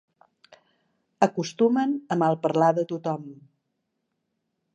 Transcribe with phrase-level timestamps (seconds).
[1.27, 3.31] Acostumen a malparlar de tothom.